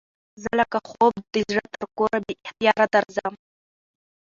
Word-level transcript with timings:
زه 0.41 0.49
لکه 0.59 0.77
خوب 0.89 1.13
د 1.33 1.35
زړه 1.49 1.63
تر 1.73 1.83
کوره 1.97 2.19
بې 2.25 2.33
اختیاره 2.47 2.85
درځم 2.93 3.33